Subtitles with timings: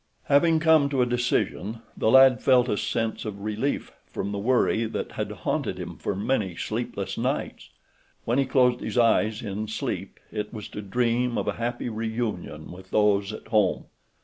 [0.23, 4.85] Having come to a decision the lad felt a sense of relief from the worry
[4.85, 7.69] that had haunted him for many sleepless nights.
[8.25, 12.71] When he closed his eyes in sleep it was to dream of a happy reunion
[12.71, 13.85] with those at home.